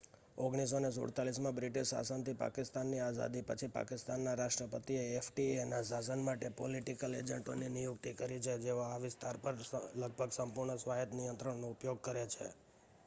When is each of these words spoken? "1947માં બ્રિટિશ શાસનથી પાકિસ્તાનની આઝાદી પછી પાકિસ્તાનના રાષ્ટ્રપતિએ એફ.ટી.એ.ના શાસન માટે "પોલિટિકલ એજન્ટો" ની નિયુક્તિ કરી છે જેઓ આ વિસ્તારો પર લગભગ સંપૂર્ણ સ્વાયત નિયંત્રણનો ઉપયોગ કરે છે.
"1947માં 0.37 1.57
બ્રિટિશ 1.57 1.89
શાસનથી 1.89 2.33
પાકિસ્તાનની 2.37 3.01
આઝાદી 3.01 3.43
પછી 3.49 3.67
પાકિસ્તાનના 3.75 4.31
રાષ્ટ્રપતિએ 4.35 5.03
એફ.ટી.એ.ના 5.11 5.81
શાસન 5.89 6.23
માટે 6.23 6.51
"પોલિટિકલ 6.55 7.17
એજન્ટો" 7.19 7.55
ની 7.55 7.69
નિયુક્તિ 7.75 8.13
કરી 8.17 8.39
છે 8.41 8.55
જેઓ 8.63 8.79
આ 8.85 8.97
વિસ્તારો 9.01 9.43
પર 9.43 9.55
લગભગ 9.97 10.31
સંપૂર્ણ 10.33 10.81
સ્વાયત 10.81 11.13
નિયંત્રણનો 11.13 11.69
ઉપયોગ 11.71 12.01
કરે 12.03 12.25
છે. 12.31 12.49